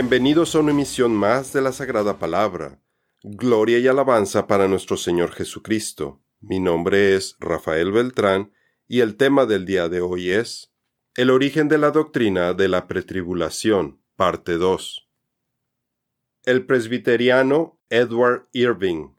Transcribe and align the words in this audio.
Bienvenidos 0.00 0.54
a 0.54 0.60
una 0.60 0.70
emisión 0.70 1.12
más 1.12 1.52
de 1.52 1.60
la 1.60 1.72
Sagrada 1.72 2.20
Palabra. 2.20 2.80
Gloria 3.24 3.80
y 3.80 3.88
alabanza 3.88 4.46
para 4.46 4.68
nuestro 4.68 4.96
Señor 4.96 5.32
Jesucristo. 5.32 6.22
Mi 6.38 6.60
nombre 6.60 7.16
es 7.16 7.34
Rafael 7.40 7.90
Beltrán 7.90 8.52
y 8.86 9.00
el 9.00 9.16
tema 9.16 9.44
del 9.44 9.66
día 9.66 9.88
de 9.88 10.00
hoy 10.00 10.30
es 10.30 10.72
El 11.16 11.30
origen 11.30 11.66
de 11.66 11.78
la 11.78 11.90
doctrina 11.90 12.54
de 12.54 12.68
la 12.68 12.86
pretribulación, 12.86 14.00
parte 14.14 14.52
2. 14.52 15.10
El 16.44 16.64
presbiteriano 16.64 17.80
Edward 17.90 18.46
Irving. 18.52 19.16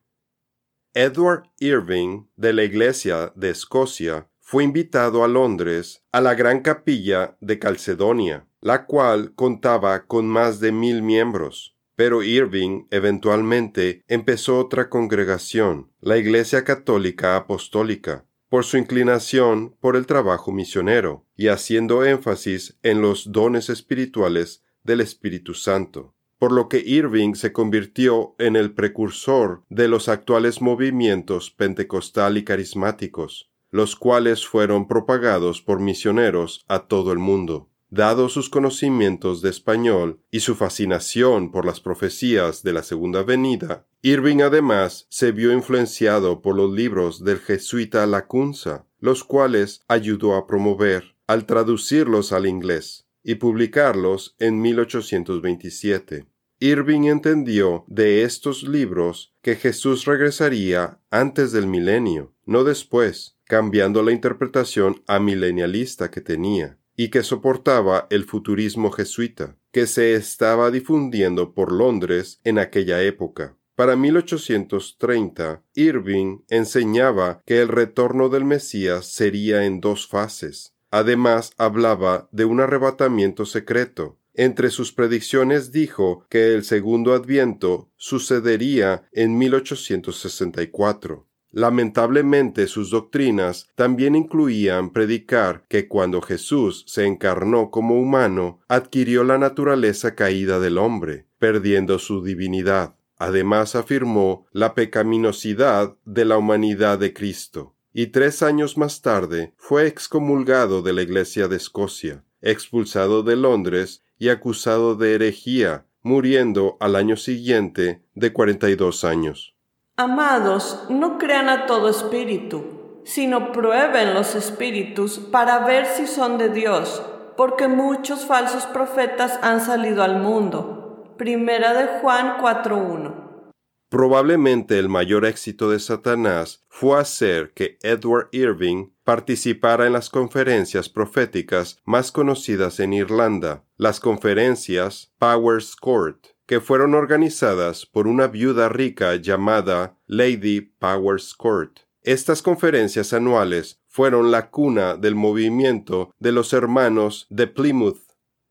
Edward 0.93 1.43
Irving, 1.59 2.27
de 2.37 2.53
la 2.53 2.63
Iglesia 2.63 3.33
de 3.35 3.49
Escocia, 3.49 4.28
fue 4.51 4.63
invitado 4.63 5.23
a 5.23 5.27
Londres 5.27 6.01
a 6.11 6.21
la 6.21 6.33
Gran 6.33 6.61
Capilla 6.61 7.37
de 7.39 7.59
Calcedonia, 7.59 8.47
la 8.61 8.87
cual 8.87 9.35
contaba 9.35 10.07
con 10.07 10.27
más 10.27 10.59
de 10.59 10.71
mil 10.71 11.03
miembros. 11.03 11.77
Pero 11.95 12.23
Irving 12.23 12.87
eventualmente 12.89 14.03
empezó 14.07 14.57
otra 14.57 14.89
congregación, 14.89 15.91
la 16.01 16.17
Iglesia 16.17 16.63
Católica 16.63 17.35
Apostólica, 17.35 18.25
por 18.49 18.63
su 18.63 18.77
inclinación 18.77 19.75
por 19.79 19.95
el 19.95 20.07
trabajo 20.07 20.51
misionero 20.51 21.27
y 21.35 21.49
haciendo 21.49 22.03
énfasis 22.03 22.75
en 22.81 23.03
los 23.03 23.31
dones 23.31 23.69
espirituales 23.69 24.63
del 24.83 25.01
Espíritu 25.01 25.53
Santo, 25.53 26.15
por 26.39 26.51
lo 26.51 26.69
que 26.69 26.79
Irving 26.79 27.35
se 27.35 27.53
convirtió 27.53 28.33
en 28.39 28.55
el 28.55 28.73
precursor 28.73 29.61
de 29.69 29.87
los 29.87 30.09
actuales 30.09 30.59
movimientos 30.59 31.51
pentecostal 31.51 32.35
y 32.39 32.43
carismáticos, 32.43 33.49
los 33.71 33.95
cuales 33.95 34.47
fueron 34.47 34.87
propagados 34.87 35.61
por 35.61 35.79
misioneros 35.79 36.63
a 36.67 36.87
todo 36.87 37.11
el 37.11 37.19
mundo. 37.19 37.69
Dado 37.91 38.29
sus 38.29 38.49
conocimientos 38.49 39.41
de 39.41 39.49
español 39.49 40.19
y 40.29 40.41
su 40.41 40.55
fascinación 40.55 41.51
por 41.51 41.65
las 41.65 41.79
profecías 41.79 42.61
de 42.61 42.73
la 42.73 42.83
segunda 42.83 43.23
venida, 43.23 43.87
Irving 44.03 44.41
además 44.41 45.07
se 45.09 45.31
vio 45.31 45.51
influenciado 45.51 46.41
por 46.41 46.55
los 46.55 46.71
libros 46.71 47.23
del 47.23 47.39
jesuita 47.39 48.05
Lacunza, 48.05 48.85
los 48.99 49.23
cuales 49.23 49.81
ayudó 49.87 50.35
a 50.35 50.45
promover 50.45 51.15
al 51.25 51.45
traducirlos 51.45 52.31
al 52.31 52.45
inglés 52.45 53.07
y 53.23 53.35
publicarlos 53.35 54.35
en 54.39 54.61
1827. 54.61 56.27
Irving 56.59 57.03
entendió 57.03 57.85
de 57.87 58.23
estos 58.23 58.63
libros 58.63 59.33
que 59.41 59.55
Jesús 59.55 60.05
regresaría 60.05 60.99
antes 61.09 61.51
del 61.51 61.67
milenio, 61.67 62.33
no 62.45 62.63
después, 62.63 63.37
cambiando 63.49 64.03
la 64.03 64.11
interpretación 64.11 65.01
amilenialista 65.07 66.11
que 66.11 66.21
tenía 66.21 66.77
y 66.95 67.09
que 67.09 67.23
soportaba 67.23 68.05
el 68.11 68.25
futurismo 68.25 68.91
jesuita, 68.91 69.57
que 69.71 69.87
se 69.87 70.13
estaba 70.13 70.69
difundiendo 70.69 71.55
por 71.55 71.71
Londres 71.71 72.39
en 72.43 72.59
aquella 72.59 73.01
época. 73.01 73.57
Para 73.73 73.95
1830, 73.95 75.63
Irving 75.73 76.41
enseñaba 76.47 77.41
que 77.47 77.59
el 77.59 77.69
retorno 77.69 78.29
del 78.29 78.45
Mesías 78.45 79.07
sería 79.07 79.65
en 79.65 79.81
dos 79.81 80.07
fases. 80.07 80.75
Además, 80.91 81.53
hablaba 81.57 82.29
de 82.31 82.45
un 82.45 82.59
arrebatamiento 82.59 83.47
secreto. 83.47 84.19
Entre 84.35 84.69
sus 84.69 84.93
predicciones 84.93 85.71
dijo 85.71 86.23
que 86.29 86.53
el 86.53 86.63
segundo 86.63 87.13
adviento 87.13 87.89
sucedería 87.95 89.09
en 89.11 89.39
1864. 89.39 91.28
Lamentablemente 91.51 92.67
sus 92.67 92.91
doctrinas 92.91 93.69
también 93.75 94.15
incluían 94.15 94.91
predicar 94.91 95.65
que 95.67 95.87
cuando 95.87 96.21
Jesús 96.21 96.83
se 96.87 97.05
encarnó 97.05 97.71
como 97.71 97.99
humano, 97.99 98.59
adquirió 98.67 99.23
la 99.23 99.37
naturaleza 99.37 100.13
caída 100.15 100.59
del 100.59 100.77
hombre, 100.77 101.25
perdiendo 101.39 101.97
su 101.97 102.23
divinidad. 102.23 102.95
Además 103.17 103.75
afirmó 103.75 104.45
la 104.51 104.75
pecaminosidad 104.75 105.95
de 106.05 106.25
la 106.25 106.37
humanidad 106.37 106.99
de 106.99 107.13
Cristo. 107.13 107.75
Y 107.91 108.07
tres 108.07 108.43
años 108.43 108.77
más 108.77 109.01
tarde 109.01 109.53
fue 109.57 109.87
excomulgado 109.87 110.83
de 110.83 110.93
la 110.93 111.01
Iglesia 111.01 111.47
de 111.47 111.57
Escocia, 111.57 112.23
expulsado 112.41 113.23
de 113.23 113.35
Londres 113.35 114.03
y 114.19 114.29
acusado 114.29 114.95
de 114.95 115.15
herejía, 115.15 115.87
muriendo 116.03 116.77
al 116.79 116.95
año 116.95 117.17
siguiente 117.17 118.03
de 118.13 118.31
cuarenta 118.31 118.69
y 118.69 118.75
dos 118.75 119.03
años. 119.03 119.55
Amados, 120.01 120.85
no 120.87 121.17
crean 121.17 121.49
a 121.49 121.65
todo 121.65 121.89
espíritu, 121.89 123.01
sino 123.03 123.51
prueben 123.51 124.13
los 124.13 124.33
espíritus 124.33 125.19
para 125.19 125.65
ver 125.65 125.85
si 125.87 126.07
son 126.07 126.37
de 126.37 126.47
Dios, 126.47 127.01
porque 127.35 127.67
muchos 127.67 128.25
falsos 128.25 128.65
profetas 128.67 129.37
han 129.41 129.59
salido 129.59 130.01
al 130.01 130.21
mundo. 130.21 131.13
Primera 131.17 131.73
de 131.73 131.99
Juan 131.99 132.37
4.1. 132.37 133.51
Probablemente 133.89 134.79
el 134.79 134.87
mayor 134.87 135.25
éxito 135.25 135.69
de 135.69 135.81
Satanás 135.81 136.63
fue 136.69 136.97
hacer 136.97 137.51
que 137.53 137.77
Edward 137.81 138.29
Irving 138.31 138.91
participara 139.03 139.85
en 139.85 139.91
las 139.91 140.09
conferencias 140.09 140.87
proféticas 140.87 141.77
más 141.83 142.13
conocidas 142.13 142.79
en 142.79 142.93
Irlanda, 142.93 143.65
las 143.75 143.99
conferencias 143.99 145.11
Powers 145.19 145.75
Court 145.75 146.38
que 146.49 146.61
fueron 146.61 146.95
organizadas 146.95 147.85
por 147.85 148.07
una 148.07 148.25
viuda 148.25 148.69
rica 148.69 149.15
llamada 149.17 149.99
Lady 150.07 150.61
Powers 150.61 151.35
Court. 151.35 151.81
Estas 152.01 152.41
conferencias 152.41 153.13
anuales 153.13 153.83
fueron 153.87 154.31
la 154.31 154.49
cuna 154.49 154.95
del 154.95 155.13
movimiento 155.13 156.11
de 156.17 156.31
los 156.31 156.51
hermanos 156.53 157.27
de 157.29 157.45
Plymouth. 157.45 158.01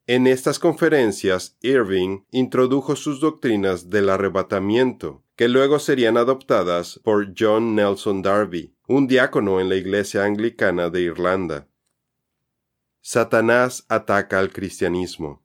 En 0.06 0.28
estas 0.28 0.60
conferencias, 0.60 1.56
Irving 1.60 2.20
introdujo 2.30 2.94
sus 2.94 3.18
doctrinas 3.18 3.90
del 3.90 4.10
arrebatamiento, 4.10 5.24
que 5.34 5.48
luego 5.48 5.80
serían 5.80 6.16
adoptadas 6.16 7.00
por 7.02 7.34
John 7.36 7.74
Nelson 7.74 8.22
Darby, 8.22 8.76
un 8.86 9.08
diácono 9.08 9.58
en 9.58 9.68
la 9.68 9.74
Iglesia 9.74 10.22
Anglicana 10.22 10.88
de 10.88 11.00
Irlanda. 11.00 11.66
Satanás 13.00 13.84
ataca 13.88 14.38
al 14.38 14.52
cristianismo. 14.52 15.42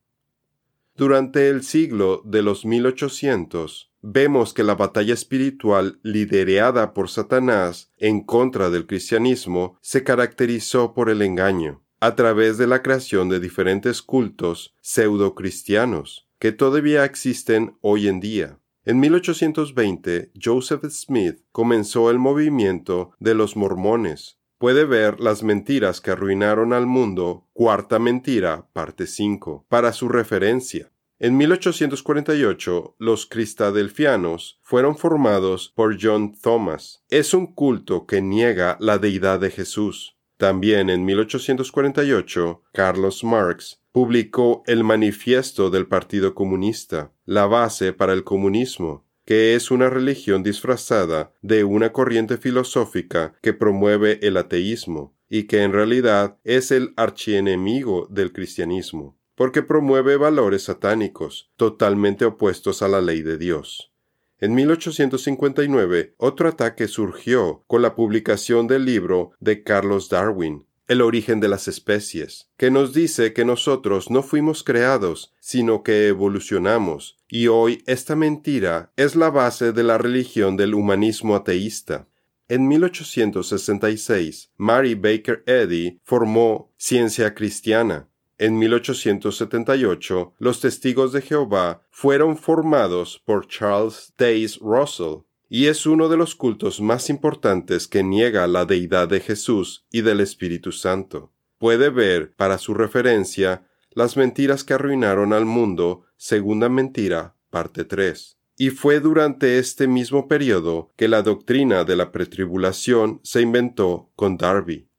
Durante 0.95 1.49
el 1.49 1.63
siglo 1.63 2.21
de 2.23 2.43
los 2.43 2.65
1800, 2.65 3.91
vemos 4.03 4.53
que 4.53 4.63
la 4.63 4.75
batalla 4.75 5.15
espiritual 5.15 5.99
liderada 6.03 6.93
por 6.93 7.09
Satanás 7.09 7.91
en 7.97 8.21
contra 8.21 8.69
del 8.69 8.85
cristianismo 8.85 9.79
se 9.81 10.03
caracterizó 10.03 10.93
por 10.93 11.09
el 11.09 11.23
engaño, 11.23 11.83
a 11.99 12.15
través 12.15 12.59
de 12.59 12.67
la 12.67 12.83
creación 12.83 13.27
de 13.29 13.39
diferentes 13.39 14.03
cultos 14.03 14.75
pseudo-cristianos, 14.81 16.27
que 16.37 16.51
todavía 16.51 17.05
existen 17.05 17.75
hoy 17.81 18.07
en 18.07 18.19
día. 18.19 18.59
En 18.85 18.99
1820, 18.99 20.31
Joseph 20.39 20.83
Smith 20.89 21.39
comenzó 21.51 22.11
el 22.11 22.19
movimiento 22.19 23.13
de 23.19 23.33
los 23.33 23.55
mormones, 23.55 24.37
puede 24.63 24.85
ver 24.85 25.19
las 25.19 25.43
mentiras 25.43 25.99
que 25.99 26.11
arruinaron 26.11 26.71
al 26.71 26.85
mundo, 26.85 27.49
cuarta 27.51 27.99
mentira, 27.99 28.69
parte 28.71 29.07
5, 29.07 29.65
para 29.67 29.91
su 29.91 30.07
referencia. 30.07 30.89
En 31.19 31.35
1848, 31.35 32.95
los 32.97 33.25
cristadelfianos 33.25 34.61
fueron 34.61 34.95
formados 34.95 35.73
por 35.75 35.97
John 36.01 36.33
Thomas. 36.41 37.03
Es 37.09 37.33
un 37.33 37.47
culto 37.47 38.05
que 38.05 38.21
niega 38.21 38.77
la 38.79 38.99
deidad 38.99 39.41
de 39.41 39.51
Jesús. 39.51 40.15
También 40.37 40.89
en 40.89 41.03
1848, 41.03 42.63
Carlos 42.71 43.21
Marx 43.25 43.81
publicó 43.91 44.63
el 44.65 44.85
Manifiesto 44.85 45.71
del 45.71 45.87
Partido 45.87 46.33
Comunista, 46.33 47.11
la 47.25 47.47
base 47.47 47.91
para 47.91 48.13
el 48.13 48.23
comunismo, 48.23 49.03
que 49.25 49.55
es 49.55 49.71
una 49.71 49.89
religión 49.89 50.43
disfrazada 50.43 51.33
de 51.41 51.63
una 51.63 51.91
corriente 51.91 52.37
filosófica 52.37 53.35
que 53.41 53.53
promueve 53.53 54.19
el 54.21 54.37
ateísmo 54.37 55.15
y 55.29 55.43
que 55.43 55.63
en 55.63 55.73
realidad 55.73 56.37
es 56.43 56.71
el 56.71 56.93
archienemigo 56.95 58.07
del 58.09 58.33
cristianismo, 58.33 59.17
porque 59.35 59.63
promueve 59.63 60.17
valores 60.17 60.63
satánicos 60.63 61.51
totalmente 61.55 62.25
opuestos 62.25 62.81
a 62.81 62.87
la 62.87 63.01
ley 63.01 63.21
de 63.21 63.37
Dios. 63.37 63.93
En 64.39 64.55
1859, 64.55 66.15
otro 66.17 66.49
ataque 66.49 66.89
surgió 66.89 67.63
con 67.65 67.81
la 67.81 67.95
publicación 67.95 68.67
del 68.67 68.83
libro 68.83 69.31
de 69.39 69.63
Carlos 69.63 70.09
Darwin, 70.09 70.65
el 70.87 71.01
origen 71.01 71.39
de 71.39 71.47
las 71.47 71.67
especies, 71.67 72.49
que 72.57 72.71
nos 72.71 72.93
dice 72.93 73.33
que 73.33 73.45
nosotros 73.45 74.09
no 74.09 74.23
fuimos 74.23 74.63
creados, 74.63 75.33
sino 75.39 75.83
que 75.83 76.07
evolucionamos, 76.07 77.17
y 77.29 77.47
hoy 77.47 77.83
esta 77.85 78.15
mentira 78.15 78.91
es 78.95 79.15
la 79.15 79.29
base 79.29 79.71
de 79.71 79.83
la 79.83 79.97
religión 79.97 80.57
del 80.57 80.73
humanismo 80.73 81.35
ateísta. 81.35 82.07
En 82.49 82.67
1866, 82.67 84.51
Mary 84.57 84.95
Baker 84.95 85.43
Eddy 85.45 85.99
formó 86.03 86.71
Ciencia 86.77 87.33
Cristiana. 87.33 88.09
En 88.37 88.59
1878, 88.59 90.33
los 90.37 90.59
testigos 90.59 91.13
de 91.13 91.21
Jehová 91.21 91.83
fueron 91.89 92.37
formados 92.37 93.21
por 93.25 93.47
Charles 93.47 94.11
Taze 94.17 94.59
Russell, 94.59 95.23
y 95.55 95.67
es 95.67 95.85
uno 95.85 96.09
de 96.09 96.17
los 96.17 96.33
cultos 96.33 96.81
más 96.81 97.11
importantes 97.11 97.87
que 97.87 98.01
niega 98.01 98.47
la 98.47 98.65
deidad 98.65 99.07
de 99.07 99.19
Jesús 99.19 99.85
y 99.91 100.01
del 100.01 100.19
Espíritu 100.19 100.71
Santo. 100.71 101.31
Puede 101.59 101.91
ver, 101.91 102.33
para 102.33 102.57
su 102.57 102.73
referencia, 102.73 103.67
las 103.91 104.17
mentiras 104.17 104.63
que 104.63 104.73
arruinaron 104.73 105.31
al 105.31 105.45
mundo, 105.45 106.05
Segunda 106.17 106.69
Mentira, 106.69 107.35
parte 107.51 107.85
3. 107.85 108.39
Y 108.57 108.71
fue 108.71 108.99
durante 108.99 109.59
este 109.59 109.87
mismo 109.87 110.27
periodo 110.27 110.91
que 110.95 111.07
la 111.07 111.21
doctrina 111.21 111.83
de 111.83 111.97
la 111.97 112.11
pretribulación 112.11 113.19
se 113.21 113.41
inventó 113.41 114.09
con 114.15 114.37
Darby. 114.37 114.89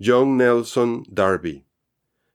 John 0.00 0.38
Nelson 0.38 1.04
Darby 1.06 1.66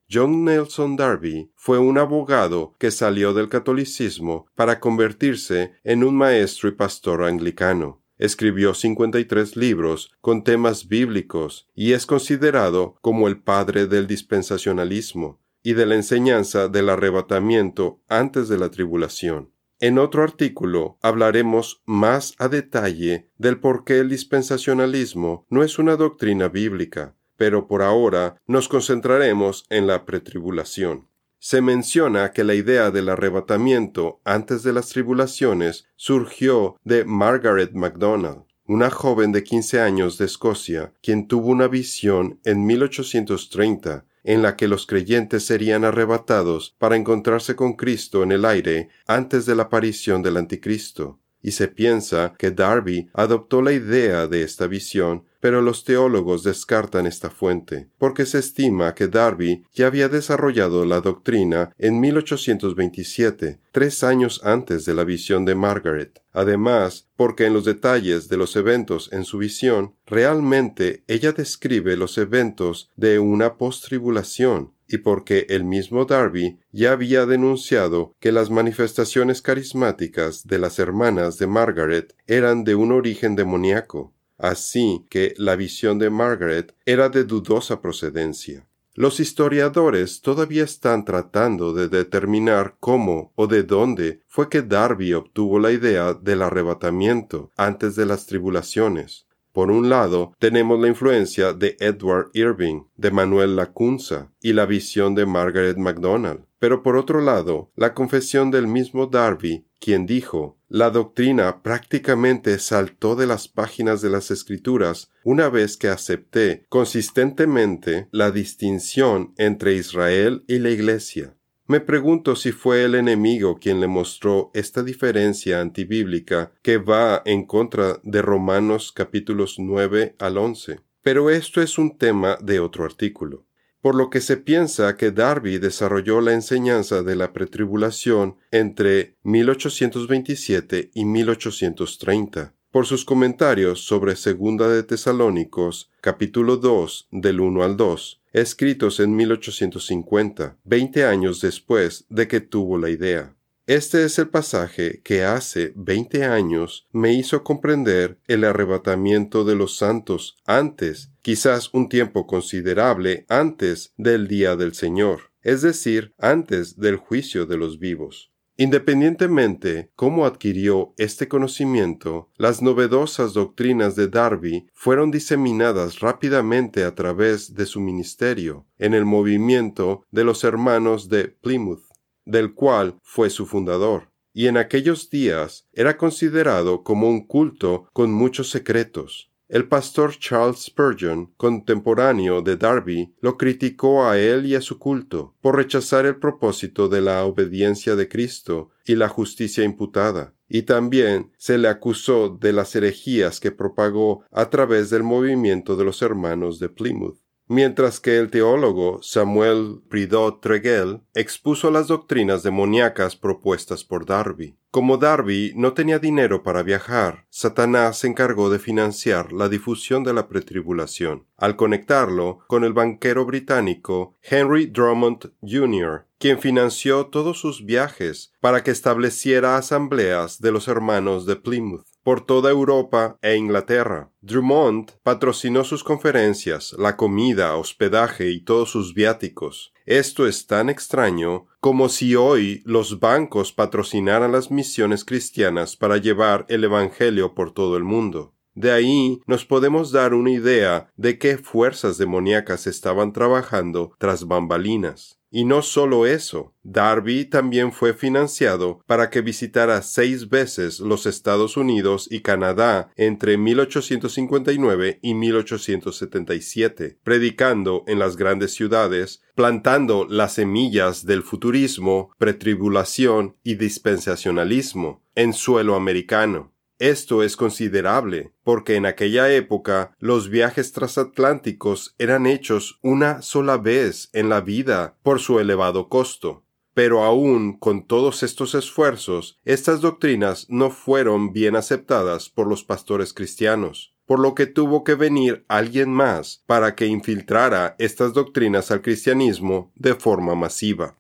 John 0.09 0.45
Nelson 0.45 0.95
Darby 0.95 1.51
fue 1.55 1.79
un 1.79 1.97
abogado 1.97 2.75
que 2.79 2.91
salió 2.91 3.33
del 3.33 3.49
catolicismo 3.49 4.47
para 4.55 4.79
convertirse 4.79 5.73
en 5.83 6.05
un 6.05 6.15
maestro 6.15 6.69
y 6.69 6.71
pastor 6.71 7.25
anglicano. 7.25 8.01
Escribió 8.17 8.73
53 8.73 9.57
libros 9.57 10.11
con 10.21 10.45
temas 10.45 10.87
bíblicos 10.87 11.67
y 11.75 11.91
es 11.91 12.05
considerado 12.05 12.97
como 13.01 13.27
el 13.27 13.41
padre 13.41 13.85
del 13.85 14.07
dispensacionalismo 14.07 15.41
y 15.61 15.73
de 15.73 15.85
la 15.85 15.95
enseñanza 15.95 16.69
del 16.69 16.89
arrebatamiento 16.89 17.99
antes 18.07 18.47
de 18.47 18.57
la 18.57 18.71
tribulación. 18.71 19.51
En 19.79 19.99
otro 19.99 20.23
artículo 20.23 20.97
hablaremos 21.01 21.83
más 21.85 22.33
a 22.39 22.47
detalle 22.47 23.29
del 23.37 23.59
por 23.59 23.83
qué 23.83 23.99
el 23.99 24.09
dispensacionalismo 24.09 25.45
no 25.49 25.63
es 25.63 25.77
una 25.77 25.97
doctrina 25.97 26.47
bíblica, 26.47 27.16
pero 27.37 27.67
por 27.67 27.81
ahora 27.81 28.35
nos 28.45 28.67
concentraremos 28.67 29.65
en 29.69 29.87
la 29.87 30.05
pretribulación. 30.05 31.07
Se 31.39 31.61
menciona 31.61 32.31
que 32.31 32.43
la 32.43 32.55
idea 32.55 32.91
del 32.91 33.09
arrebatamiento 33.09 34.19
antes 34.25 34.63
de 34.63 34.73
las 34.73 34.89
tribulaciones 34.89 35.87
surgió 35.95 36.77
de 36.83 37.05
Margaret 37.05 37.73
MacDonald, 37.73 38.43
una 38.65 38.89
joven 38.89 39.31
de 39.31 39.43
15 39.43 39.79
años 39.79 40.17
de 40.17 40.25
Escocia, 40.25 40.93
quien 41.01 41.27
tuvo 41.27 41.49
una 41.49 41.67
visión 41.67 42.39
en 42.43 42.65
1830 42.65 44.05
en 44.23 44.41
la 44.41 44.57
que 44.57 44.67
los 44.67 44.85
creyentes 44.85 45.45
serían 45.45 45.85
arrebatados 45.85 46.75
para 46.77 46.97
encontrarse 46.97 47.55
con 47.55 47.73
Cristo 47.73 48.23
en 48.23 48.33
el 48.33 48.43
aire 48.43 48.89
antes 49.05 49.45
de 49.45 49.55
la 49.55 49.63
aparición 49.63 50.21
del 50.21 50.35
anticristo 50.35 51.21
y 51.47 51.51
se 51.51 51.69
piensa 51.69 52.33
que 52.37 52.51
Darby 52.51 53.09
adoptó 53.13 53.61
la 53.61 53.71
idea 53.71 54.27
de 54.27 54.43
esta 54.43 54.67
visión, 54.67 55.23
pero 55.39 55.61
los 55.61 55.85
teólogos 55.85 56.43
descartan 56.43 57.07
esta 57.07 57.29
fuente, 57.29 57.87
porque 57.97 58.25
se 58.25 58.39
estima 58.39 58.93
que 58.93 59.07
Darby 59.07 59.63
ya 59.73 59.87
había 59.87 60.09
desarrollado 60.09 60.83
la 60.83 60.99
doctrina 60.99 61.71
en 61.77 62.01
1827, 62.01 63.61
tres 63.71 64.03
años 64.03 64.41
antes 64.43 64.83
de 64.83 64.93
la 64.93 65.05
visión 65.05 65.45
de 65.45 65.55
Margaret. 65.55 66.21
Además, 66.33 67.07
porque 67.15 67.45
en 67.45 67.53
los 67.53 67.63
detalles 67.63 68.27
de 68.27 68.35
los 68.35 68.57
eventos 68.57 69.09
en 69.13 69.23
su 69.23 69.37
visión, 69.37 69.95
realmente 70.05 71.05
ella 71.07 71.31
describe 71.31 71.95
los 71.95 72.17
eventos 72.17 72.89
de 72.97 73.19
una 73.19 73.55
postribulación, 73.55 74.73
y 74.87 74.99
porque 74.99 75.45
el 75.49 75.63
mismo 75.63 76.05
Darby 76.05 76.59
ya 76.71 76.93
había 76.93 77.25
denunciado 77.25 78.15
que 78.19 78.31
las 78.31 78.49
manifestaciones 78.49 79.41
carismáticas 79.41 80.47
de 80.47 80.59
las 80.59 80.79
hermanas 80.79 81.37
de 81.37 81.47
Margaret 81.47 82.15
eran 82.25 82.63
de 82.63 82.75
un 82.75 82.91
origen 82.91 83.35
demoníaco, 83.35 84.13
así 84.37 85.05
que 85.09 85.33
la 85.37 85.55
visión 85.55 85.99
de 85.99 86.09
Margaret 86.09 86.75
era 86.85 87.09
de 87.09 87.23
dudosa 87.23 87.81
procedencia. 87.81 88.67
Los 88.97 89.19
historiadores 89.19 90.21
todavía 90.21 90.63
están 90.63 91.05
tratando 91.05 91.71
de 91.71 91.87
determinar 91.87 92.77
cómo 92.79 93.31
o 93.35 93.45
de 93.45 93.61
dónde 93.61 94.23
fue 94.25 94.49
que 94.49 94.63
Darby 94.63 95.13
obtuvo 95.13 95.59
la 95.59 95.71
idea 95.71 96.15
del 96.15 96.41
arrebatamiento 96.41 97.51
antes 97.55 97.95
de 97.95 98.07
las 98.07 98.25
tribulaciones. 98.25 99.26
Por 99.57 99.71
un 99.71 99.89
lado, 99.89 100.35
tenemos 100.37 100.79
la 100.79 100.87
influencia 100.87 101.51
de 101.51 101.77
Edward 101.79 102.29
Irving, 102.35 102.83
de 102.95 103.09
Manuel 103.09 103.55
Lacunza 103.55 104.31
y 104.39 104.53
la 104.53 104.67
visión 104.67 105.15
de 105.15 105.25
Margaret 105.25 105.77
MacDonald. 105.77 106.41
Pero 106.59 106.83
por 106.83 106.95
otro 106.95 107.21
lado, 107.21 107.71
la 107.75 107.95
confesión 107.95 108.51
del 108.51 108.67
mismo 108.67 109.07
Darby, 109.07 109.65
quien 109.79 110.05
dijo, 110.05 110.59
la 110.69 110.91
doctrina 110.91 111.63
prácticamente 111.63 112.59
saltó 112.59 113.15
de 113.15 113.25
las 113.25 113.47
páginas 113.47 113.99
de 114.03 114.11
las 114.11 114.29
escrituras 114.29 115.09
una 115.23 115.49
vez 115.49 115.75
que 115.75 115.87
acepté 115.87 116.67
consistentemente 116.69 118.09
la 118.11 118.29
distinción 118.29 119.33
entre 119.37 119.73
Israel 119.73 120.43
y 120.47 120.59
la 120.59 120.69
Iglesia. 120.69 121.36
Me 121.69 121.81
pregunto 121.81 122.37
si 122.37 122.53
fue 122.53 122.85
el 122.85 122.95
enemigo 122.95 123.57
quien 123.59 123.81
le 123.81 123.87
mostró 123.87 124.51
esta 124.53 124.83
diferencia 124.83 125.59
antibíblica 125.59 126.53
que 126.61 126.77
va 126.77 127.21
en 127.25 127.45
contra 127.45 127.99
de 128.03 128.21
Romanos 128.21 128.93
capítulos 128.93 129.55
9 129.59 130.15
al 130.17 130.37
11. 130.37 130.79
Pero 131.01 131.29
esto 131.29 131.61
es 131.61 131.77
un 131.77 131.97
tema 131.97 132.37
de 132.41 132.61
otro 132.61 132.85
artículo. 132.85 133.45
Por 133.81 133.95
lo 133.95 134.09
que 134.09 134.21
se 134.21 134.37
piensa 134.37 134.95
que 134.95 135.11
Darby 135.11 135.57
desarrolló 135.57 136.21
la 136.21 136.31
enseñanza 136.31 137.03
de 137.03 137.17
la 137.17 137.33
pretribulación 137.33 138.37
entre 138.51 139.17
1827 139.23 140.91
y 140.93 141.03
1830 141.03 142.53
por 142.71 142.85
sus 142.85 143.03
comentarios 143.03 143.85
sobre 143.85 144.15
Segunda 144.15 144.69
de 144.69 144.83
Tesalónicos, 144.83 145.89
capítulo 145.99 146.57
2, 146.57 147.07
del 147.11 147.39
1 147.41 147.63
al 147.63 147.75
2, 147.75 148.21
escritos 148.41 148.99
en 148.99 149.15
1850, 149.15 150.57
veinte 150.63 151.05
años 151.05 151.41
después 151.41 152.05
de 152.09 152.27
que 152.27 152.39
tuvo 152.39 152.77
la 152.77 152.89
idea. 152.89 153.35
Este 153.65 154.05
es 154.05 154.17
el 154.17 154.29
pasaje 154.29 155.01
que 155.03 155.25
hace 155.25 155.73
veinte 155.75 156.23
años 156.23 156.87
me 156.93 157.13
hizo 157.13 157.43
comprender 157.43 158.17
el 158.27 158.45
arrebatamiento 158.45 159.43
de 159.43 159.55
los 159.55 159.75
santos 159.75 160.37
antes, 160.45 161.11
quizás 161.21 161.73
un 161.73 161.89
tiempo 161.89 162.27
considerable 162.27 163.25
antes 163.27 163.93
del 163.97 164.27
día 164.27 164.55
del 164.55 164.73
Señor, 164.73 165.31
es 165.41 165.63
decir, 165.63 166.13
antes 166.17 166.77
del 166.77 166.95
juicio 166.95 167.45
de 167.45 167.57
los 167.57 167.79
vivos. 167.79 168.31
Independientemente 168.59 169.91
cómo 169.95 170.25
adquirió 170.25 170.95
este 170.97 171.27
conocimiento, 171.27 172.31
las 172.37 172.63
novedosas 172.63 173.33
doctrinas 173.33 173.95
de 173.95 174.07
Darby 174.07 174.67
fueron 174.73 175.11
diseminadas 175.11 175.99
rápidamente 175.99 176.83
a 176.83 176.95
través 176.95 177.53
de 177.53 177.67
su 177.67 177.79
ministerio 177.79 178.65
en 178.79 178.95
el 178.95 179.05
movimiento 179.05 180.05
de 180.09 180.23
los 180.23 180.43
hermanos 180.43 181.07
de 181.07 181.27
Plymouth, 181.27 181.83
del 182.25 182.55
cual 182.55 182.97
fue 183.03 183.29
su 183.29 183.45
fundador, 183.45 184.11
y 184.33 184.47
en 184.47 184.57
aquellos 184.57 185.11
días 185.11 185.67
era 185.71 185.95
considerado 185.95 186.83
como 186.83 187.09
un 187.09 187.27
culto 187.27 187.87
con 187.93 188.11
muchos 188.11 188.49
secretos. 188.49 189.26
El 189.49 189.69
pastor 189.69 190.17
Charles 190.17 190.59
Spurgeon, 190.59 191.31
contemporáneo 191.37 192.41
de 192.41 192.57
Darby, 192.57 193.13
lo 193.21 193.37
criticó 193.37 194.05
a 194.05 194.17
él 194.19 194.45
y 194.45 194.55
a 194.55 194.61
su 194.61 194.77
culto 194.77 195.35
por 195.39 195.55
rechazar 195.55 196.05
el 196.05 196.17
propósito 196.17 196.89
de 196.89 196.99
la 196.99 197.23
obediencia 197.23 197.95
de 197.95 198.09
Cristo 198.09 198.71
y 198.85 198.95
la 198.95 199.07
justicia 199.07 199.63
imputada, 199.63 200.33
y 200.49 200.63
también 200.63 201.31
se 201.37 201.57
le 201.57 201.69
acusó 201.69 202.29
de 202.29 202.51
las 202.51 202.75
herejías 202.75 203.39
que 203.39 203.51
propagó 203.51 204.25
a 204.31 204.49
través 204.49 204.89
del 204.89 205.03
movimiento 205.03 205.77
de 205.77 205.85
los 205.85 206.01
hermanos 206.01 206.59
de 206.59 206.67
Plymouth 206.67 207.26
mientras 207.47 207.99
que 207.99 208.17
el 208.17 208.29
teólogo 208.29 208.99
Samuel 209.01 209.81
Prideaux 209.89 210.39
Tregel 210.41 211.01
expuso 211.13 211.71
las 211.71 211.87
doctrinas 211.87 212.43
demoníacas 212.43 213.15
propuestas 213.15 213.83
por 213.83 214.05
Darby. 214.05 214.57
Como 214.69 214.97
Darby 214.97 215.53
no 215.55 215.73
tenía 215.73 215.97
dinero 215.97 216.43
para 216.43 216.61
viajar, 216.61 217.25
Satanás 217.29 217.99
se 217.99 218.07
encargó 218.07 218.49
de 218.49 218.59
financiar 218.59 219.31
la 219.31 219.49
difusión 219.49 220.03
de 220.03 220.13
la 220.13 220.27
pretribulación, 220.27 221.25
al 221.37 221.55
conectarlo 221.55 222.39
con 222.47 222.63
el 222.63 222.73
banquero 222.73 223.25
británico 223.25 224.15
Henry 224.21 224.67
Drummond 224.67 225.31
Jr., 225.41 226.05
quien 226.19 226.39
financió 226.39 227.07
todos 227.07 227.39
sus 227.39 227.65
viajes 227.65 228.33
para 228.39 228.63
que 228.63 228.71
estableciera 228.71 229.55
asambleas 229.55 230.41
de 230.41 230.51
los 230.51 230.67
hermanos 230.67 231.25
de 231.25 231.35
Plymouth 231.35 231.85
por 232.07 232.25
toda 232.25 232.49
Europa 232.49 233.17
e 233.21 233.35
Inglaterra. 233.35 234.09
Drummond 234.21 234.91
patrocinó 235.03 235.65
sus 235.65 235.83
conferencias, 235.83 236.73
la 236.79 236.95
comida, 236.95 237.57
hospedaje 237.57 238.31
y 238.31 238.39
todos 238.39 238.71
sus 238.71 238.93
viáticos. 238.93 239.73
Esto 239.85 240.25
es 240.25 240.47
tan 240.47 240.69
extraño 240.69 241.47
como 241.59 241.89
si 241.89 242.15
hoy 242.15 242.61
los 242.63 243.01
bancos 243.01 243.51
patrocinaran 243.51 244.31
las 244.31 244.51
misiones 244.51 245.03
cristianas 245.03 245.75
para 245.75 245.97
llevar 245.97 246.45
el 246.47 246.63
Evangelio 246.63 247.35
por 247.35 247.51
todo 247.51 247.75
el 247.75 247.83
mundo. 247.83 248.36
De 248.57 248.71
ahí 248.71 249.21
nos 249.27 249.45
podemos 249.45 249.91
dar 249.91 250.15
una 250.15 250.31
idea 250.31 250.91
de 250.95 251.19
qué 251.19 251.37
fuerzas 251.37 251.99
demoníacas 251.99 252.65
estaban 252.65 253.13
trabajando 253.13 253.91
tras 253.99 254.25
bambalinas. 254.25 255.19
Y 255.29 255.45
no 255.45 255.61
solo 255.61 256.07
eso, 256.07 256.55
Darby 256.63 257.25
también 257.25 257.71
fue 257.71 257.93
financiado 257.93 258.81
para 258.87 259.11
que 259.11 259.21
visitara 259.21 259.83
seis 259.83 260.29
veces 260.29 260.79
los 260.79 261.05
Estados 261.05 261.55
Unidos 261.55 262.07
y 262.09 262.21
Canadá 262.21 262.89
entre 262.95 263.37
1859 263.37 264.97
y 265.03 265.13
1877, 265.13 266.97
predicando 267.03 267.83
en 267.85 267.99
las 267.99 268.17
grandes 268.17 268.55
ciudades, 268.55 269.21
plantando 269.35 270.07
las 270.09 270.33
semillas 270.33 271.05
del 271.05 271.21
futurismo, 271.21 272.09
pretribulación 272.17 273.35
y 273.43 273.53
dispensacionalismo 273.53 275.03
en 275.13 275.33
suelo 275.33 275.75
americano. 275.75 276.56
Esto 276.79 277.23
es 277.23 277.35
considerable, 277.35 278.33
porque 278.43 278.75
en 278.75 278.85
aquella 278.85 279.33
época 279.33 279.95
los 279.99 280.29
viajes 280.29 280.73
transatlánticos 280.73 281.95
eran 281.97 282.27
hechos 282.27 282.77
una 282.83 283.23
sola 283.23 283.57
vez 283.57 284.09
en 284.13 284.29
la 284.29 284.41
vida 284.41 284.95
por 285.01 285.19
su 285.19 285.39
elevado 285.39 285.89
costo. 285.89 286.43
Pero 286.75 287.03
aún 287.03 287.57
con 287.57 287.87
todos 287.87 288.21
estos 288.21 288.53
esfuerzos, 288.53 289.39
estas 289.43 289.81
doctrinas 289.81 290.45
no 290.49 290.69
fueron 290.69 291.33
bien 291.33 291.55
aceptadas 291.55 292.29
por 292.29 292.47
los 292.47 292.63
pastores 292.63 293.11
cristianos, 293.11 293.95
por 294.05 294.19
lo 294.19 294.35
que 294.35 294.45
tuvo 294.45 294.83
que 294.83 294.93
venir 294.93 295.43
alguien 295.47 295.89
más 295.91 296.43
para 296.45 296.75
que 296.75 296.85
infiltrara 296.85 297.75
estas 297.79 298.13
doctrinas 298.13 298.69
al 298.69 298.83
cristianismo 298.83 299.71
de 299.73 299.95
forma 299.95 300.35
masiva. 300.35 300.95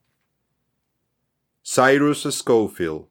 Cyrus 1.63 2.23
Schofield 2.23 3.05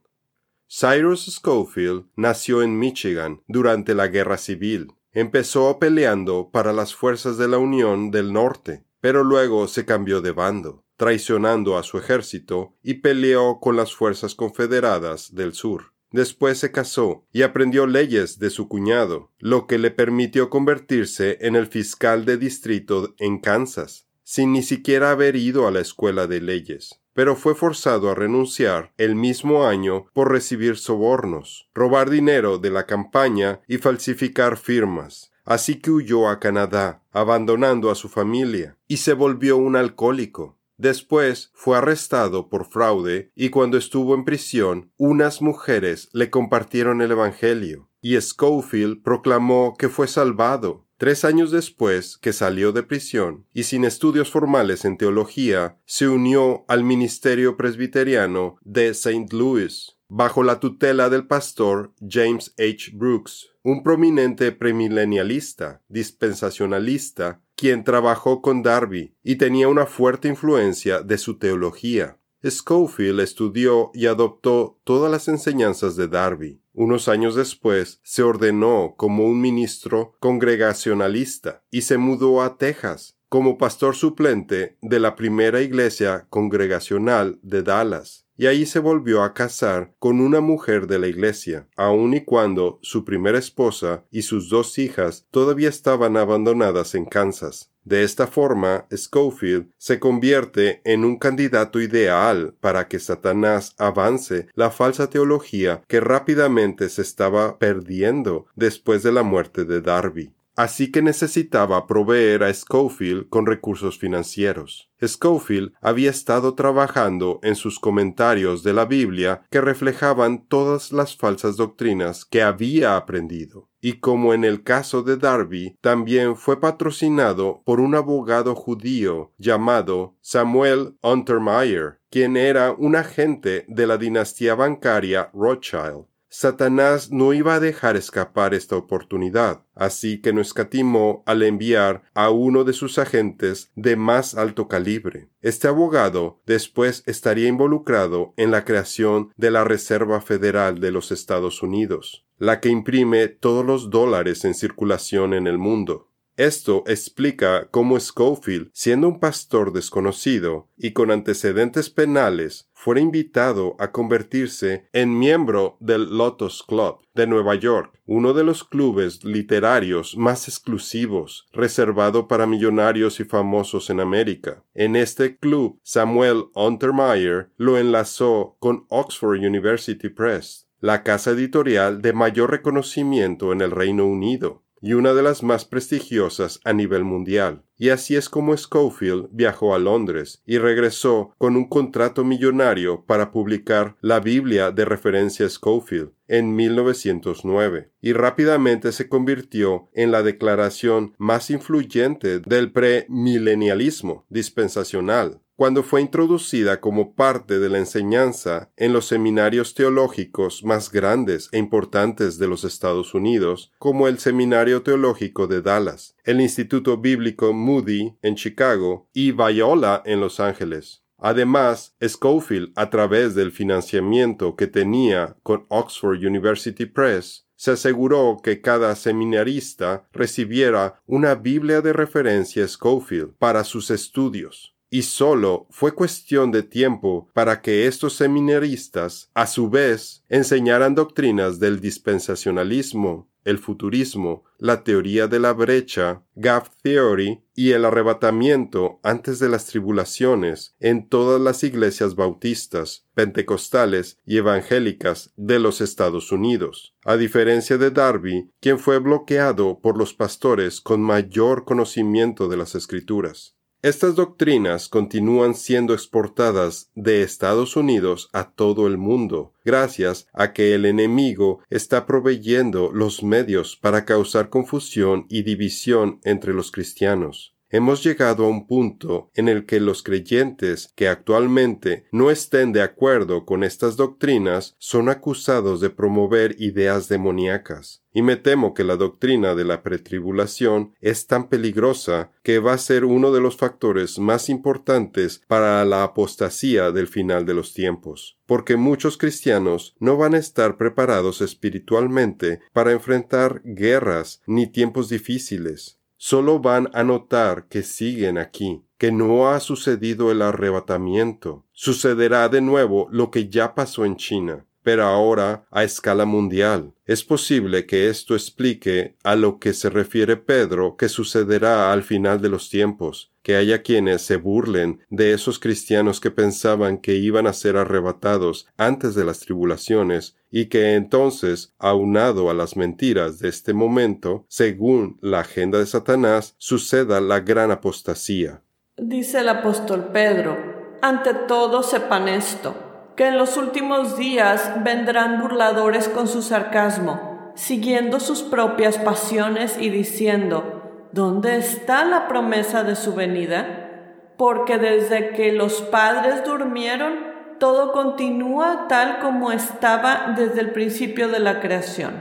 Cyrus 0.68 1.26
Schofield 1.26 2.06
nació 2.16 2.62
en 2.62 2.78
Michigan 2.78 3.42
durante 3.46 3.94
la 3.94 4.08
Guerra 4.08 4.36
Civil. 4.36 4.88
Empezó 5.12 5.78
peleando 5.78 6.50
para 6.50 6.72
las 6.72 6.94
fuerzas 6.94 7.38
de 7.38 7.48
la 7.48 7.58
Unión 7.58 8.10
del 8.10 8.32
Norte, 8.32 8.84
pero 9.00 9.22
luego 9.22 9.68
se 9.68 9.84
cambió 9.84 10.20
de 10.20 10.32
bando, 10.32 10.84
traicionando 10.96 11.78
a 11.78 11.84
su 11.84 11.98
ejército 11.98 12.76
y 12.82 12.94
peleó 12.94 13.60
con 13.60 13.76
las 13.76 13.94
fuerzas 13.94 14.34
confederadas 14.34 15.34
del 15.34 15.54
sur. 15.54 15.92
Después 16.10 16.58
se 16.58 16.72
casó 16.72 17.26
y 17.32 17.42
aprendió 17.42 17.86
leyes 17.86 18.38
de 18.38 18.50
su 18.50 18.68
cuñado, 18.68 19.32
lo 19.38 19.66
que 19.66 19.78
le 19.78 19.90
permitió 19.90 20.50
convertirse 20.50 21.38
en 21.40 21.56
el 21.56 21.66
fiscal 21.66 22.24
de 22.24 22.38
distrito 22.38 23.14
en 23.18 23.38
Kansas, 23.38 24.05
sin 24.26 24.52
ni 24.52 24.62
siquiera 24.62 25.12
haber 25.12 25.36
ido 25.36 25.66
a 25.66 25.70
la 25.70 25.80
escuela 25.80 26.26
de 26.26 26.42
leyes 26.42 27.00
pero 27.16 27.34
fue 27.34 27.54
forzado 27.54 28.10
a 28.10 28.14
renunciar 28.14 28.92
el 28.98 29.16
mismo 29.16 29.66
año 29.66 30.04
por 30.12 30.30
recibir 30.30 30.76
sobornos, 30.76 31.66
robar 31.74 32.10
dinero 32.10 32.58
de 32.58 32.68
la 32.68 32.84
campaña 32.84 33.62
y 33.66 33.78
falsificar 33.78 34.58
firmas. 34.58 35.32
Así 35.46 35.76
que 35.76 35.90
huyó 35.90 36.28
a 36.28 36.40
Canadá, 36.40 37.02
abandonando 37.12 37.90
a 37.90 37.94
su 37.94 38.10
familia, 38.10 38.76
y 38.86 38.98
se 38.98 39.14
volvió 39.14 39.56
un 39.56 39.76
alcohólico. 39.76 40.58
Después 40.76 41.52
fue 41.54 41.78
arrestado 41.78 42.50
por 42.50 42.66
fraude 42.66 43.30
y 43.34 43.48
cuando 43.48 43.78
estuvo 43.78 44.14
en 44.14 44.26
prisión, 44.26 44.92
unas 44.98 45.40
mujeres 45.40 46.10
le 46.12 46.28
compartieron 46.28 47.00
el 47.00 47.12
Evangelio, 47.12 47.88
y 48.02 48.20
Schofield 48.20 49.02
proclamó 49.02 49.74
que 49.78 49.88
fue 49.88 50.06
salvado 50.06 50.85
Tres 50.98 51.26
años 51.26 51.50
después 51.50 52.16
que 52.16 52.32
salió 52.32 52.72
de 52.72 52.82
prisión 52.82 53.44
y 53.52 53.64
sin 53.64 53.84
estudios 53.84 54.30
formales 54.30 54.86
en 54.86 54.96
teología, 54.96 55.78
se 55.84 56.08
unió 56.08 56.64
al 56.68 56.84
ministerio 56.84 57.58
presbiteriano 57.58 58.56
de 58.62 58.88
St. 58.88 59.26
Louis, 59.32 59.98
bajo 60.08 60.42
la 60.42 60.58
tutela 60.58 61.10
del 61.10 61.26
pastor 61.26 61.92
James 62.00 62.54
H. 62.58 62.92
Brooks, 62.94 63.50
un 63.62 63.82
prominente 63.82 64.52
premilenialista, 64.52 65.82
dispensacionalista, 65.88 67.42
quien 67.56 67.84
trabajó 67.84 68.40
con 68.40 68.62
Darby 68.62 69.14
y 69.22 69.36
tenía 69.36 69.68
una 69.68 69.84
fuerte 69.84 70.28
influencia 70.28 71.00
de 71.02 71.18
su 71.18 71.38
teología. 71.38 72.18
Schofield 72.50 73.20
estudió 73.20 73.90
y 73.94 74.06
adoptó 74.06 74.78
todas 74.84 75.10
las 75.10 75.28
enseñanzas 75.28 75.96
de 75.96 76.08
Darby. 76.08 76.60
Unos 76.72 77.08
años 77.08 77.34
después 77.34 78.00
se 78.02 78.22
ordenó 78.22 78.94
como 78.96 79.24
un 79.24 79.40
ministro 79.40 80.14
congregacionalista 80.20 81.62
y 81.70 81.82
se 81.82 81.96
mudó 81.96 82.42
a 82.42 82.58
Texas 82.58 83.16
como 83.28 83.58
pastor 83.58 83.96
suplente 83.96 84.76
de 84.82 85.00
la 85.00 85.16
primera 85.16 85.60
iglesia 85.60 86.26
congregacional 86.30 87.38
de 87.42 87.62
Dallas. 87.62 88.26
Y 88.38 88.46
ahí 88.46 88.66
se 88.66 88.78
volvió 88.78 89.22
a 89.22 89.32
casar 89.32 89.94
con 89.98 90.20
una 90.20 90.40
mujer 90.40 90.86
de 90.86 90.98
la 90.98 91.08
iglesia, 91.08 91.68
aun 91.74 92.14
y 92.14 92.24
cuando 92.24 92.78
su 92.82 93.04
primera 93.04 93.38
esposa 93.38 94.04
y 94.10 94.22
sus 94.22 94.50
dos 94.50 94.78
hijas 94.78 95.26
todavía 95.30 95.70
estaban 95.70 96.18
abandonadas 96.18 96.94
en 96.94 97.06
Kansas. 97.06 97.72
De 97.86 98.02
esta 98.02 98.26
forma, 98.26 98.84
Schofield 98.90 99.68
se 99.78 100.00
convierte 100.00 100.80
en 100.84 101.04
un 101.04 101.20
candidato 101.20 101.80
ideal 101.80 102.52
para 102.58 102.88
que 102.88 102.98
Satanás 102.98 103.76
avance 103.78 104.48
la 104.54 104.72
falsa 104.72 105.08
teología 105.08 105.84
que 105.86 106.00
rápidamente 106.00 106.88
se 106.88 107.02
estaba 107.02 107.60
perdiendo 107.60 108.46
después 108.56 109.04
de 109.04 109.12
la 109.12 109.22
muerte 109.22 109.64
de 109.64 109.80
Darby 109.82 110.35
así 110.56 110.90
que 110.90 111.02
necesitaba 111.02 111.86
proveer 111.86 112.42
a 112.42 112.52
Schofield 112.52 113.28
con 113.28 113.46
recursos 113.46 113.98
financieros. 113.98 114.90
Schofield 115.00 115.72
había 115.80 116.10
estado 116.10 116.54
trabajando 116.54 117.38
en 117.42 117.54
sus 117.54 117.78
comentarios 117.78 118.62
de 118.62 118.72
la 118.72 118.86
Biblia 118.86 119.42
que 119.50 119.60
reflejaban 119.60 120.46
todas 120.48 120.90
las 120.92 121.16
falsas 121.16 121.56
doctrinas 121.56 122.24
que 122.24 122.42
había 122.42 122.96
aprendido. 122.96 123.68
Y 123.80 124.00
como 124.00 124.34
en 124.34 124.44
el 124.44 124.64
caso 124.64 125.02
de 125.02 125.16
Darby, 125.16 125.76
también 125.80 126.34
fue 126.34 126.58
patrocinado 126.58 127.62
por 127.64 127.78
un 127.78 127.94
abogado 127.94 128.54
judío 128.54 129.32
llamado 129.38 130.16
Samuel 130.22 130.96
Untermeyer, 131.02 132.00
quien 132.10 132.36
era 132.36 132.72
un 132.72 132.96
agente 132.96 133.64
de 133.68 133.86
la 133.86 133.98
dinastía 133.98 134.54
bancaria 134.54 135.30
Rothschild. 135.34 136.06
Satanás 136.38 137.10
no 137.10 137.32
iba 137.32 137.54
a 137.54 137.60
dejar 137.60 137.96
escapar 137.96 138.52
esta 138.52 138.76
oportunidad, 138.76 139.62
así 139.74 140.20
que 140.20 140.34
no 140.34 140.42
escatimó 140.42 141.22
al 141.24 141.42
enviar 141.42 142.02
a 142.12 142.28
uno 142.28 142.64
de 142.64 142.74
sus 142.74 142.98
agentes 142.98 143.70
de 143.74 143.96
más 143.96 144.34
alto 144.34 144.68
calibre. 144.68 145.30
Este 145.40 145.66
abogado 145.66 146.42
después 146.44 147.02
estaría 147.06 147.48
involucrado 147.48 148.34
en 148.36 148.50
la 148.50 148.66
creación 148.66 149.32
de 149.38 149.50
la 149.50 149.64
Reserva 149.64 150.20
Federal 150.20 150.78
de 150.78 150.90
los 150.90 151.10
Estados 151.10 151.62
Unidos, 151.62 152.26
la 152.36 152.60
que 152.60 152.68
imprime 152.68 153.28
todos 153.28 153.64
los 153.64 153.88
dólares 153.88 154.44
en 154.44 154.52
circulación 154.52 155.32
en 155.32 155.46
el 155.46 155.56
mundo. 155.56 156.10
Esto 156.36 156.84
explica 156.86 157.68
cómo 157.70 157.98
Schofield, 157.98 158.68
siendo 158.74 159.08
un 159.08 159.20
pastor 159.20 159.72
desconocido 159.72 160.68
y 160.76 160.92
con 160.92 161.10
antecedentes 161.10 161.88
penales, 161.88 162.68
fue 162.74 163.00
invitado 163.00 163.74
a 163.78 163.90
convertirse 163.90 164.86
en 164.92 165.18
miembro 165.18 165.78
del 165.80 166.18
Lotus 166.18 166.62
Club 166.62 166.98
de 167.14 167.26
Nueva 167.26 167.54
York, 167.54 167.98
uno 168.04 168.34
de 168.34 168.44
los 168.44 168.64
clubes 168.64 169.24
literarios 169.24 170.14
más 170.18 170.46
exclusivos, 170.46 171.48
reservado 171.54 172.28
para 172.28 172.46
millonarios 172.46 173.18
y 173.18 173.24
famosos 173.24 173.88
en 173.88 174.00
América. 174.00 174.62
En 174.74 174.94
este 174.94 175.38
club, 175.38 175.80
Samuel 175.82 176.44
Untermeyer 176.54 177.48
lo 177.56 177.78
enlazó 177.78 178.56
con 178.60 178.84
Oxford 178.90 179.38
University 179.38 180.10
Press, 180.10 180.68
la 180.80 181.02
casa 181.02 181.30
editorial 181.30 182.02
de 182.02 182.12
mayor 182.12 182.50
reconocimiento 182.50 183.52
en 183.52 183.62
el 183.62 183.70
Reino 183.70 184.04
Unido 184.04 184.65
y 184.80 184.92
una 184.92 185.14
de 185.14 185.22
las 185.22 185.42
más 185.42 185.64
prestigiosas 185.64 186.60
a 186.64 186.72
nivel 186.72 187.04
mundial. 187.04 187.62
Y 187.78 187.90
así 187.90 188.16
es 188.16 188.28
como 188.28 188.56
Schofield 188.56 189.28
viajó 189.32 189.74
a 189.74 189.78
Londres 189.78 190.42
y 190.46 190.58
regresó 190.58 191.34
con 191.38 191.56
un 191.56 191.68
contrato 191.68 192.24
millonario 192.24 193.04
para 193.04 193.30
publicar 193.30 193.96
la 194.00 194.20
Biblia 194.20 194.70
de 194.70 194.84
referencia 194.84 195.48
Schofield 195.48 196.12
en 196.28 196.56
1909 196.56 197.90
y 198.00 198.12
rápidamente 198.12 198.92
se 198.92 199.08
convirtió 199.08 199.88
en 199.92 200.10
la 200.10 200.22
declaración 200.22 201.14
más 201.18 201.50
influyente 201.50 202.40
del 202.40 202.72
premilenialismo 202.72 204.24
dispensacional 204.30 205.40
cuando 205.56 205.82
fue 205.82 206.02
introducida 206.02 206.80
como 206.80 207.14
parte 207.14 207.58
de 207.58 207.70
la 207.70 207.78
enseñanza 207.78 208.70
en 208.76 208.92
los 208.92 209.06
seminarios 209.06 209.74
teológicos 209.74 210.62
más 210.62 210.92
grandes 210.92 211.48
e 211.50 211.58
importantes 211.58 212.38
de 212.38 212.46
los 212.46 212.62
Estados 212.64 213.14
Unidos, 213.14 213.72
como 213.78 214.06
el 214.06 214.18
Seminario 214.18 214.82
Teológico 214.82 215.46
de 215.46 215.62
Dallas, 215.62 216.14
el 216.24 216.42
Instituto 216.42 216.98
Bíblico 216.98 217.54
Moody 217.54 218.16
en 218.20 218.34
Chicago 218.34 219.08
y 219.14 219.32
Viola 219.32 220.02
en 220.04 220.20
Los 220.20 220.40
Ángeles. 220.40 221.02
Además, 221.18 221.96
Schofield, 222.06 222.72
a 222.76 222.90
través 222.90 223.34
del 223.34 223.50
financiamiento 223.50 224.54
que 224.56 224.66
tenía 224.66 225.36
con 225.42 225.64
Oxford 225.68 226.18
University 226.18 226.84
Press, 226.84 227.46
se 227.56 227.70
aseguró 227.70 228.36
que 228.42 228.60
cada 228.60 228.94
seminarista 228.94 230.06
recibiera 230.12 231.00
una 231.06 231.34
Biblia 231.34 231.80
de 231.80 231.94
referencia 231.94 232.68
Schofield 232.68 233.32
para 233.38 233.64
sus 233.64 233.90
estudios 233.90 234.75
y 234.90 235.02
solo 235.02 235.66
fue 235.70 235.94
cuestión 235.94 236.50
de 236.52 236.62
tiempo 236.62 237.28
para 237.32 237.60
que 237.60 237.86
estos 237.86 238.14
seminaristas, 238.14 239.30
a 239.34 239.46
su 239.46 239.68
vez, 239.68 240.22
enseñaran 240.28 240.94
doctrinas 240.94 241.58
del 241.58 241.80
dispensacionalismo, 241.80 243.28
el 243.46 243.58
futurismo, 243.58 244.44
la 244.58 244.82
teoría 244.82 245.28
de 245.28 245.38
la 245.38 245.52
brecha, 245.52 246.22
Gap 246.34 246.66
Theory 246.82 247.42
y 247.54 247.72
el 247.72 247.84
arrebatamiento 247.84 248.98
antes 249.04 249.38
de 249.38 249.48
las 249.48 249.66
tribulaciones 249.66 250.74
en 250.80 251.08
todas 251.08 251.40
las 251.40 251.62
iglesias 251.62 252.16
bautistas, 252.16 253.06
pentecostales 253.14 254.18
y 254.26 254.38
evangélicas 254.38 255.32
de 255.36 255.60
los 255.60 255.80
Estados 255.80 256.32
Unidos, 256.32 256.96
a 257.04 257.16
diferencia 257.16 257.78
de 257.78 257.92
Darby, 257.92 258.50
quien 258.60 258.80
fue 258.80 258.98
bloqueado 258.98 259.78
por 259.80 259.96
los 259.96 260.12
pastores 260.12 260.80
con 260.80 261.00
mayor 261.00 261.64
conocimiento 261.64 262.48
de 262.48 262.56
las 262.56 262.74
escrituras. 262.74 263.55
Estas 263.82 264.14
doctrinas 264.14 264.88
continúan 264.88 265.54
siendo 265.54 265.92
exportadas 265.92 266.90
de 266.94 267.22
Estados 267.22 267.76
Unidos 267.76 268.28
a 268.32 268.50
todo 268.50 268.86
el 268.86 268.96
mundo, 268.96 269.52
gracias 269.64 270.26
a 270.32 270.52
que 270.52 270.74
el 270.74 270.86
enemigo 270.86 271.60
está 271.68 272.06
proveyendo 272.06 272.90
los 272.92 273.22
medios 273.22 273.76
para 273.76 274.04
causar 274.04 274.48
confusión 274.48 275.26
y 275.28 275.42
división 275.42 276.20
entre 276.24 276.54
los 276.54 276.72
cristianos. 276.72 277.55
Hemos 277.68 278.04
llegado 278.04 278.44
a 278.44 278.48
un 278.48 278.68
punto 278.68 279.32
en 279.34 279.48
el 279.48 279.66
que 279.66 279.80
los 279.80 280.04
creyentes 280.04 280.92
que 280.94 281.08
actualmente 281.08 282.06
no 282.12 282.30
estén 282.30 282.72
de 282.72 282.80
acuerdo 282.80 283.44
con 283.44 283.64
estas 283.64 283.96
doctrinas 283.96 284.76
son 284.78 285.08
acusados 285.08 285.80
de 285.80 285.90
promover 285.90 286.54
ideas 286.60 287.08
demoníacas. 287.08 288.04
Y 288.12 288.22
me 288.22 288.36
temo 288.36 288.72
que 288.72 288.84
la 288.84 288.96
doctrina 288.96 289.56
de 289.56 289.64
la 289.64 289.82
pretribulación 289.82 290.94
es 291.00 291.26
tan 291.26 291.48
peligrosa 291.48 292.30
que 292.44 292.60
va 292.60 292.72
a 292.72 292.78
ser 292.78 293.04
uno 293.04 293.32
de 293.32 293.40
los 293.40 293.56
factores 293.56 294.20
más 294.20 294.48
importantes 294.48 295.42
para 295.48 295.84
la 295.84 296.04
apostasía 296.04 296.92
del 296.92 297.08
final 297.08 297.46
de 297.46 297.54
los 297.54 297.74
tiempos, 297.74 298.38
porque 298.46 298.76
muchos 298.76 299.18
cristianos 299.18 299.96
no 299.98 300.16
van 300.16 300.34
a 300.34 300.38
estar 300.38 300.78
preparados 300.78 301.40
espiritualmente 301.40 302.60
para 302.72 302.92
enfrentar 302.92 303.60
guerras 303.64 304.40
ni 304.46 304.68
tiempos 304.68 305.08
difíciles 305.08 305.95
solo 306.16 306.60
van 306.60 306.88
a 306.92 307.04
notar 307.04 307.68
que 307.68 307.82
siguen 307.82 308.38
aquí, 308.38 308.84
que 308.98 309.12
no 309.12 309.48
ha 309.48 309.60
sucedido 309.60 310.30
el 310.30 310.42
arrebatamiento. 310.42 311.64
Sucederá 311.72 312.48
de 312.48 312.60
nuevo 312.60 313.08
lo 313.10 313.30
que 313.30 313.48
ya 313.48 313.74
pasó 313.74 314.04
en 314.04 314.16
China, 314.16 314.66
pero 314.86 315.02
ahora 315.02 315.66
a 315.72 315.82
escala 315.82 316.26
mundial. 316.26 316.94
Es 317.06 317.24
posible 317.24 317.86
que 317.86 318.08
esto 318.08 318.36
explique 318.36 319.16
a 319.24 319.34
lo 319.34 319.58
que 319.58 319.72
se 319.72 319.90
refiere 319.90 320.36
Pedro 320.36 320.96
que 320.96 321.08
sucederá 321.08 321.92
al 321.92 322.04
final 322.04 322.40
de 322.40 322.50
los 322.50 322.70
tiempos, 322.70 323.32
que 323.42 323.56
haya 323.56 323.82
quienes 323.82 324.22
se 324.22 324.36
burlen 324.36 325.00
de 325.10 325.32
esos 325.32 325.58
cristianos 325.58 326.20
que 326.20 326.30
pensaban 326.30 326.98
que 326.98 327.16
iban 327.16 327.48
a 327.48 327.52
ser 327.52 327.76
arrebatados 327.76 328.68
antes 328.76 329.16
de 329.16 329.24
las 329.24 329.40
tribulaciones 329.40 330.36
y 330.52 330.66
que 330.66 330.94
entonces, 330.94 331.74
aunado 331.80 332.48
a 332.48 332.54
las 332.54 332.76
mentiras 332.76 333.40
de 333.40 333.48
este 333.48 333.74
momento, 333.74 334.44
según 334.46 335.18
la 335.20 335.40
agenda 335.40 335.80
de 335.80 335.86
Satanás, 335.86 336.54
suceda 336.58 337.20
la 337.20 337.40
gran 337.40 337.72
apostasía. 337.72 338.62
Dice 338.96 339.40
el 339.40 339.48
apóstol 339.48 340.10
Pedro, 340.12 340.56
ante 341.02 341.34
todo 341.34 341.82
sepan 341.82 342.28
esto, 342.28 342.85
que 343.16 343.28
en 343.28 343.38
los 343.38 343.56
últimos 343.56 344.16
días 344.16 344.72
vendrán 344.84 345.40
burladores 345.40 346.08
con 346.08 346.28
su 346.28 346.42
sarcasmo, 346.42 347.52
siguiendo 347.54 348.20
sus 348.20 348.42
propias 348.42 348.98
pasiones 348.98 349.76
y 349.80 349.88
diciendo, 349.88 351.08
¿Dónde 351.12 351.56
está 351.56 352.04
la 352.04 352.28
promesa 352.28 352.84
de 352.84 352.94
su 352.94 353.14
venida? 353.14 354.34
Porque 354.36 354.76
desde 354.76 355.30
que 355.30 355.50
los 355.52 355.80
padres 355.80 356.44
durmieron, 356.44 357.14
todo 357.58 357.92
continúa 357.92 358.86
tal 358.86 359.20
como 359.20 359.50
estaba 359.50 360.34
desde 360.36 360.60
el 360.60 360.72
principio 360.72 361.28
de 361.28 361.38
la 361.38 361.60
creación. 361.60 362.12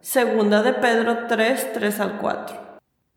Segunda 0.00 0.62
de 0.62 0.74
Pedro 0.74 1.26
3, 1.28 1.72
3 1.72 2.00
al 2.00 2.18
4. 2.18 2.56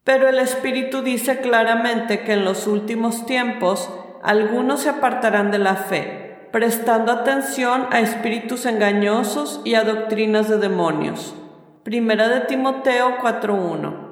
Pero 0.05 0.29
el 0.29 0.39
Espíritu 0.39 1.01
dice 1.01 1.41
claramente 1.41 2.21
que 2.21 2.33
en 2.33 2.45
los 2.45 2.65
últimos 2.65 3.25
tiempos 3.25 3.93
algunos 4.23 4.81
se 4.81 4.89
apartarán 4.89 5.51
de 5.51 5.59
la 5.59 5.75
fe, 5.75 6.28
prestando 6.51 7.11
atención 7.11 7.87
a 7.91 7.99
espíritus 7.99 8.65
engañosos 8.65 9.61
y 9.63 9.75
a 9.75 9.83
doctrinas 9.83 10.49
de 10.49 10.57
demonios. 10.57 11.35
Primera 11.83 12.29
de 12.29 12.41
Timoteo 12.41 13.17
4.1 13.19 14.09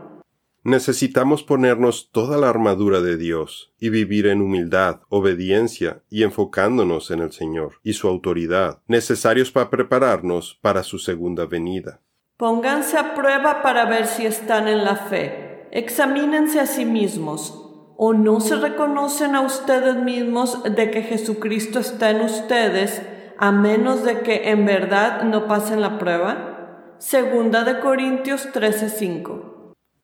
Necesitamos 0.64 1.44
ponernos 1.44 2.10
toda 2.12 2.38
la 2.38 2.50
armadura 2.50 3.00
de 3.00 3.16
Dios 3.16 3.74
y 3.80 3.88
vivir 3.88 4.28
en 4.28 4.42
humildad, 4.42 5.00
obediencia 5.08 6.04
y 6.10 6.24
enfocándonos 6.24 7.10
en 7.12 7.22
el 7.22 7.32
Señor 7.32 7.76
y 7.84 7.94
su 7.94 8.10
autoridad, 8.10 8.82
necesarios 8.88 9.50
para 9.50 9.70
prepararnos 9.70 10.60
para 10.62 10.84
su 10.84 11.00
segunda 11.00 11.46
venida. 11.46 12.02
Pónganse 12.36 12.98
a 12.98 13.16
prueba 13.16 13.62
para 13.64 13.86
ver 13.86 14.08
si 14.08 14.26
están 14.26 14.68
en 14.68 14.84
la 14.84 14.98
fe. 14.98 15.68
Examínense 15.72 16.60
a 16.60 16.66
sí 16.66 16.84
mismos. 16.84 17.67
¿O 18.00 18.14
no 18.14 18.40
se 18.40 18.56
reconocen 18.56 19.36
a 19.36 19.42
ustedes 19.42 19.96
mismos 19.96 20.64
de 20.64 20.92
que 20.92 21.02
Jesucristo 21.02 21.80
está 21.80 22.12
en 22.12 22.22
ustedes, 22.22 23.02
a 23.40 23.52
menos 23.52 24.04
de 24.04 24.22
que 24.22 24.52
en 24.52 24.66
verdad 24.66 25.24
no 25.24 25.48
pasen 25.48 25.82
la 25.82 25.98
prueba? 25.98 26.96
Segunda 27.00 27.64
de 27.64 27.80
Corintios 27.80 28.48
13:5 28.54 29.58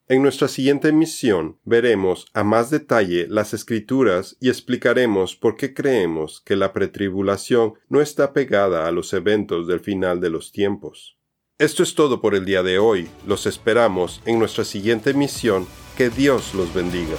en 0.09 0.21
nuestra 0.21 0.49
siguiente 0.49 0.89
emisión 0.89 1.59
veremos 1.63 2.27
a 2.33 2.43
más 2.43 2.69
detalle 2.69 3.25
las 3.29 3.53
escrituras 3.53 4.35
y 4.41 4.49
explicaremos 4.49 5.37
por 5.37 5.55
qué 5.55 5.73
creemos 5.73 6.41
que 6.41 6.57
la 6.57 6.73
pretribulación 6.73 7.75
no 7.87 8.01
está 8.01 8.33
pegada 8.33 8.85
a 8.85 8.91
los 8.91 9.13
eventos 9.13 9.65
del 9.65 9.79
final 9.79 10.19
de 10.19 10.29
los 10.29 10.51
tiempos. 10.51 11.17
Esto 11.57 11.83
es 11.83 11.95
todo 11.95 12.19
por 12.19 12.35
el 12.35 12.43
día 12.43 12.63
de 12.63 12.79
hoy. 12.79 13.07
Los 13.25 13.45
esperamos 13.45 14.21
en 14.25 14.39
nuestra 14.39 14.65
siguiente 14.65 15.11
emisión. 15.11 15.65
Que 15.97 16.09
Dios 16.09 16.53
los 16.53 16.73
bendiga. 16.73 17.15